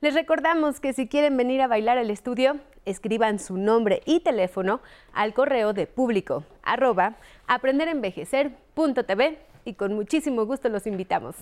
Les 0.00 0.14
recordamos 0.14 0.78
que 0.80 0.92
si 0.92 1.08
quieren 1.08 1.36
venir 1.36 1.60
a 1.60 1.66
bailar 1.66 1.98
al 1.98 2.10
estudio, 2.10 2.58
escriban 2.84 3.38
su 3.38 3.56
nombre 3.56 4.02
y 4.04 4.20
teléfono 4.20 4.80
al 5.12 5.34
correo 5.34 5.72
de 5.72 5.86
público 5.86 6.44
arroba 6.62 7.16
aprenderenvejecer.tv 7.46 9.38
y 9.64 9.74
con 9.74 9.94
muchísimo 9.94 10.44
gusto 10.46 10.68
los 10.68 10.86
invitamos. 10.86 11.36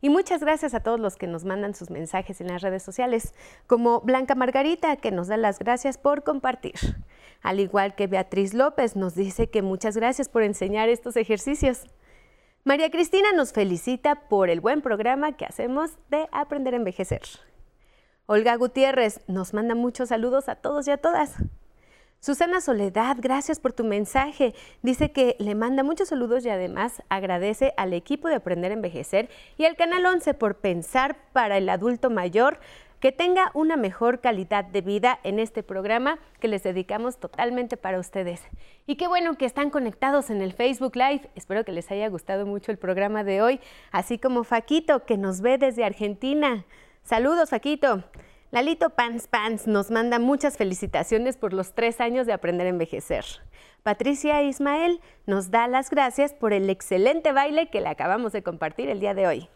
Y 0.00 0.08
muchas 0.08 0.40
gracias 0.40 0.72
a 0.74 0.80
todos 0.80 0.98
los 0.98 1.16
que 1.16 1.26
nos 1.26 1.44
mandan 1.44 1.74
sus 1.74 1.90
mensajes 1.90 2.40
en 2.40 2.48
las 2.48 2.62
redes 2.62 2.82
sociales, 2.82 3.34
como 3.66 4.00
Blanca 4.00 4.34
Margarita, 4.34 4.96
que 4.96 5.10
nos 5.10 5.28
da 5.28 5.36
las 5.36 5.58
gracias 5.58 5.98
por 5.98 6.24
compartir. 6.24 6.74
Al 7.42 7.60
igual 7.60 7.94
que 7.94 8.06
Beatriz 8.06 8.54
López 8.54 8.96
nos 8.96 9.14
dice 9.14 9.50
que 9.50 9.62
muchas 9.62 9.96
gracias 9.96 10.28
por 10.28 10.42
enseñar 10.42 10.88
estos 10.88 11.16
ejercicios. 11.16 11.84
María 12.64 12.90
Cristina 12.90 13.32
nos 13.32 13.52
felicita 13.52 14.28
por 14.28 14.50
el 14.50 14.60
buen 14.60 14.82
programa 14.82 15.36
que 15.36 15.44
hacemos 15.44 15.92
de 16.10 16.28
Aprender 16.32 16.74
a 16.74 16.78
Envejecer. 16.78 17.22
Olga 18.26 18.54
Gutiérrez 18.56 19.20
nos 19.26 19.54
manda 19.54 19.74
muchos 19.74 20.10
saludos 20.10 20.48
a 20.48 20.56
todos 20.56 20.86
y 20.86 20.92
a 20.92 20.98
todas. 20.98 21.34
Susana 22.20 22.60
Soledad, 22.60 23.16
gracias 23.18 23.60
por 23.60 23.72
tu 23.72 23.82
mensaje. 23.82 24.54
Dice 24.82 25.10
que 25.10 25.36
le 25.38 25.54
manda 25.54 25.82
muchos 25.82 26.08
saludos 26.08 26.44
y 26.44 26.50
además 26.50 27.02
agradece 27.08 27.72
al 27.78 27.94
equipo 27.94 28.28
de 28.28 28.34
Aprender 28.34 28.72
a 28.72 28.74
Envejecer 28.74 29.30
y 29.56 29.64
al 29.64 29.74
Canal 29.74 30.04
11 30.04 30.34
por 30.34 30.56
pensar 30.56 31.16
para 31.32 31.56
el 31.56 31.66
adulto 31.70 32.10
mayor 32.10 32.60
que 33.00 33.10
tenga 33.10 33.50
una 33.54 33.78
mejor 33.78 34.20
calidad 34.20 34.66
de 34.66 34.82
vida 34.82 35.18
en 35.24 35.38
este 35.38 35.62
programa 35.62 36.18
que 36.40 36.48
les 36.48 36.62
dedicamos 36.62 37.16
totalmente 37.16 37.78
para 37.78 37.98
ustedes. 37.98 38.42
Y 38.86 38.96
qué 38.96 39.08
bueno 39.08 39.38
que 39.38 39.46
están 39.46 39.70
conectados 39.70 40.28
en 40.28 40.42
el 40.42 40.52
Facebook 40.52 40.96
Live. 40.96 41.30
Espero 41.36 41.64
que 41.64 41.72
les 41.72 41.90
haya 41.90 42.08
gustado 42.08 42.44
mucho 42.44 42.70
el 42.70 42.76
programa 42.76 43.24
de 43.24 43.40
hoy, 43.40 43.60
así 43.92 44.18
como 44.18 44.44
Faquito, 44.44 45.06
que 45.06 45.16
nos 45.16 45.40
ve 45.40 45.56
desde 45.56 45.84
Argentina. 45.86 46.66
Saludos, 47.02 47.48
Faquito. 47.48 48.04
Lalito 48.52 48.90
Pans 48.90 49.28
Pans 49.28 49.68
nos 49.68 49.92
manda 49.92 50.18
muchas 50.18 50.56
felicitaciones 50.56 51.36
por 51.36 51.52
los 51.52 51.72
tres 51.72 52.00
años 52.00 52.26
de 52.26 52.32
aprender 52.32 52.66
a 52.66 52.70
envejecer. 52.70 53.24
Patricia 53.84 54.42
Ismael 54.42 55.00
nos 55.24 55.52
da 55.52 55.68
las 55.68 55.88
gracias 55.88 56.34
por 56.34 56.52
el 56.52 56.68
excelente 56.68 57.30
baile 57.30 57.70
que 57.70 57.80
le 57.80 57.88
acabamos 57.88 58.32
de 58.32 58.42
compartir 58.42 58.88
el 58.88 58.98
día 58.98 59.14
de 59.14 59.28
hoy. 59.28 59.48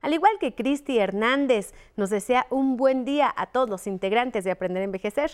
Al 0.00 0.14
igual 0.14 0.32
que 0.40 0.54
Cristi 0.54 0.98
Hernández, 0.98 1.74
nos 1.96 2.08
desea 2.08 2.46
un 2.48 2.78
buen 2.78 3.04
día 3.04 3.30
a 3.36 3.46
todos 3.52 3.68
los 3.68 3.86
integrantes 3.86 4.44
de 4.44 4.50
Aprender 4.50 4.80
a 4.80 4.84
Envejecer. 4.84 5.30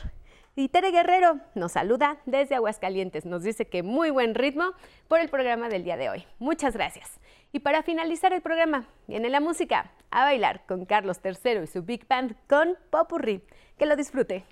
Y 0.56 0.68
Tere 0.68 0.90
Guerrero 0.90 1.38
nos 1.54 1.72
saluda 1.72 2.18
desde 2.26 2.56
Aguascalientes. 2.56 3.24
Nos 3.24 3.44
dice 3.44 3.68
que 3.68 3.84
muy 3.84 4.10
buen 4.10 4.34
ritmo 4.34 4.72
por 5.06 5.20
el 5.20 5.28
programa 5.28 5.68
del 5.68 5.84
día 5.84 5.96
de 5.96 6.10
hoy. 6.10 6.26
Muchas 6.40 6.74
gracias. 6.74 7.20
Y 7.52 7.60
para 7.60 7.82
finalizar 7.82 8.32
el 8.32 8.42
programa, 8.42 8.86
viene 9.06 9.30
la 9.30 9.40
música 9.40 9.90
a 10.10 10.24
bailar 10.24 10.66
con 10.66 10.84
Carlos 10.84 11.18
III 11.24 11.62
y 11.62 11.66
su 11.66 11.82
Big 11.82 12.06
Band 12.06 12.36
con 12.46 12.76
Popurrí. 12.90 13.42
Que 13.78 13.86
lo 13.86 13.96
disfrute. 13.96 14.44